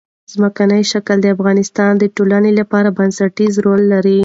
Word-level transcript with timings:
ځمکنی 0.33 0.81
شکل 0.91 1.17
د 1.21 1.27
افغانستان 1.35 1.91
د 1.97 2.03
ټولنې 2.15 2.51
لپاره 2.59 2.95
بنسټيز 2.97 3.53
رول 3.65 3.81
لري. 3.93 4.19